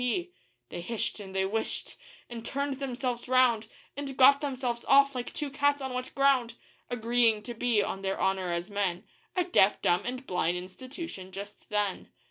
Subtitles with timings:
[0.01, 0.31] P.'
[0.69, 1.93] They hish'd and they whishted,
[2.27, 6.55] and turned themselves round, And got themselves off like two cats on wet ground;
[6.89, 9.03] Agreeing to be, on their honour as men,
[9.35, 12.09] A deaf dumb and blind institution just then.